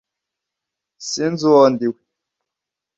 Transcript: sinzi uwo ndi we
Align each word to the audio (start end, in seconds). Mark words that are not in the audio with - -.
sinzi 1.09 1.43
uwo 1.49 1.65
ndi 1.73 1.87
we 1.93 2.01